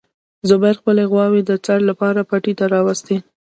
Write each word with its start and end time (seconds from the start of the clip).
زبیر 0.49 0.75
خپلې 0.81 1.03
غواوې 1.11 1.41
د 1.45 1.51
څړ 1.65 1.79
لپاره 1.89 2.27
پټي 2.29 2.53
ته 2.59 2.65
راوستې. 2.73 3.17